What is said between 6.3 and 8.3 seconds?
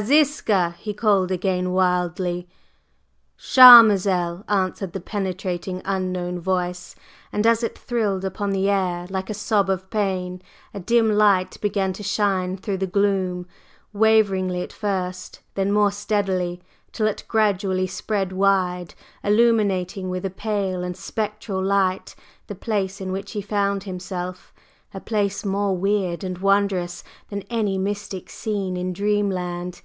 voice; and as it thrilled